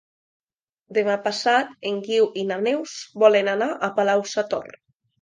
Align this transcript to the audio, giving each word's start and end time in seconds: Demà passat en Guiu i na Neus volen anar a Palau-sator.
Demà 0.97 1.17
passat 1.27 1.77
en 1.91 2.01
Guiu 2.09 2.31
i 2.45 2.49
na 2.55 2.59
Neus 2.71 2.97
volen 3.27 3.55
anar 3.57 3.73
a 3.91 3.95
Palau-sator. 4.01 4.79